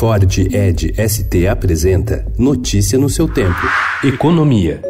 [0.00, 3.60] Ford Ed ST apresenta Notícia no seu tempo.
[4.02, 4.80] Economia.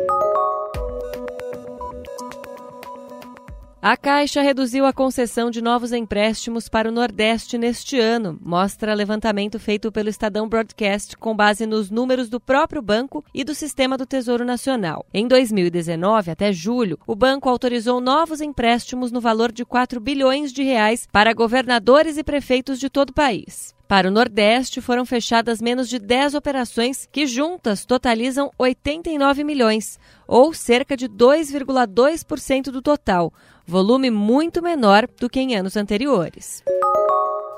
[3.82, 9.58] A Caixa reduziu a concessão de novos empréstimos para o Nordeste neste ano, mostra levantamento
[9.58, 14.06] feito pelo Estadão Broadcast com base nos números do próprio banco e do Sistema do
[14.06, 15.04] Tesouro Nacional.
[15.12, 20.62] Em 2019, até julho, o banco autorizou novos empréstimos no valor de 4 bilhões de
[20.62, 23.74] reais para governadores e prefeitos de todo o país.
[23.90, 29.98] Para o Nordeste, foram fechadas menos de 10 operações que juntas totalizam 89 milhões,
[30.28, 33.32] ou cerca de 2,2% do total,
[33.66, 36.62] volume muito menor do que em anos anteriores.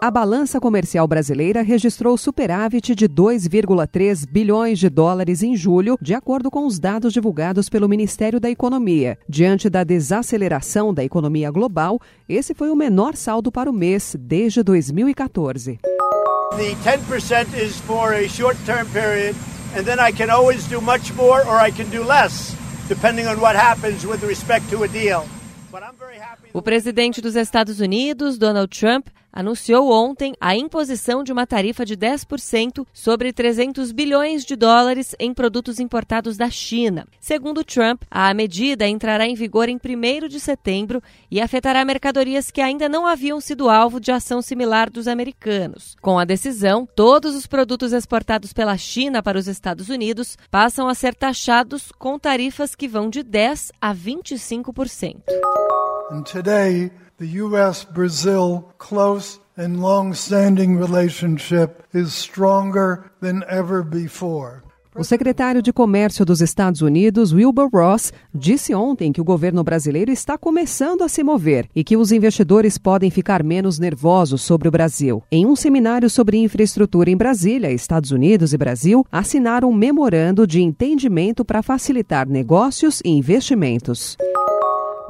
[0.00, 6.50] A balança comercial brasileira registrou superávit de 2,3 bilhões de dólares em julho, de acordo
[6.50, 9.18] com os dados divulgados pelo Ministério da Economia.
[9.28, 14.62] Diante da desaceleração da economia global, esse foi o menor saldo para o mês desde
[14.62, 15.78] 2014.
[16.56, 19.34] The 10% is for a short term period,
[19.74, 22.54] and then I can always do much more or I can do less,
[22.88, 25.26] depending on what happens with respect to a deal.
[26.52, 31.96] O presidente dos Estados Unidos, Donald Trump, anunciou ontem a imposição de uma tarifa de
[31.96, 37.06] 10% sobre 300 bilhões de dólares em produtos importados da China.
[37.20, 42.60] Segundo Trump, a medida entrará em vigor em 1 de setembro e afetará mercadorias que
[42.60, 45.96] ainda não haviam sido alvo de ação similar dos americanos.
[46.02, 50.94] Com a decisão, todos os produtos exportados pela China para os Estados Unidos passam a
[50.94, 55.22] ser taxados com tarifas que vão de 10 a 25%.
[56.10, 56.90] And today,
[57.22, 57.84] the U.S.
[57.84, 64.64] Brazil close and long standing relationship is stronger than ever before.
[64.94, 70.10] O secretário de Comércio dos Estados Unidos, Wilbur Ross, disse ontem que o governo brasileiro
[70.10, 74.70] está começando a se mover e que os investidores podem ficar menos nervosos sobre o
[74.70, 75.22] Brasil.
[75.30, 80.60] Em um seminário sobre infraestrutura em Brasília, Estados Unidos e Brasil assinaram um memorando de
[80.60, 84.18] entendimento para facilitar negócios e investimentos.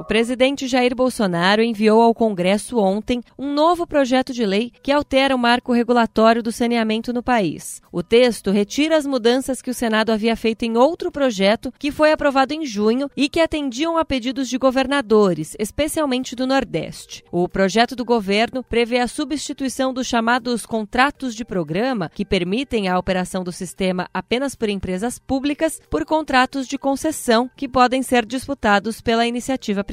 [0.03, 5.33] O presidente Jair Bolsonaro enviou ao Congresso ontem um novo projeto de lei que altera
[5.33, 7.81] o marco regulatório do saneamento no país.
[7.89, 12.11] O texto retira as mudanças que o Senado havia feito em outro projeto que foi
[12.11, 17.23] aprovado em junho e que atendiam a pedidos de governadores, especialmente do Nordeste.
[17.31, 22.99] O projeto do governo prevê a substituição dos chamados contratos de programa, que permitem a
[22.99, 28.99] operação do sistema apenas por empresas públicas, por contratos de concessão, que podem ser disputados
[28.99, 29.92] pela iniciativa privada.